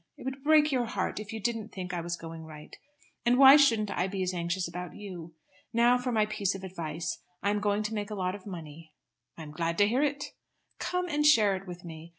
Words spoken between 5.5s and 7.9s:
Now for my piece of advice. I am going